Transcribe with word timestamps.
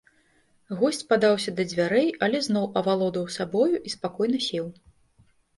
Госць 0.79 1.03
падаўся 1.11 1.53
да 1.59 1.65
дзвярэй, 1.71 2.09
але 2.29 2.41
зноў 2.47 2.65
авалодаў 2.81 3.31
сабою 3.37 3.75
і 3.91 3.97
спакойна 3.99 4.39
сеў. 4.49 4.65